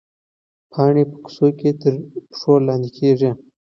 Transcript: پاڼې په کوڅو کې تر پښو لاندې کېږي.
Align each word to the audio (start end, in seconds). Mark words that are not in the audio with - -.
پاڼې 0.71 1.03
په 1.09 1.17
کوڅو 1.23 1.47
کې 1.59 1.69
تر 1.81 1.93
پښو 2.29 2.53
لاندې 2.67 2.89
کېږي. 2.97 3.29